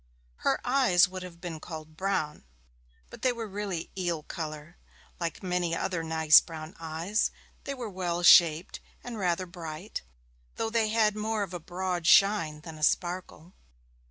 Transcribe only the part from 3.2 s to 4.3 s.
they were really eel